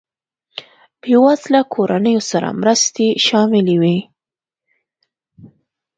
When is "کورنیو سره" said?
1.73-2.47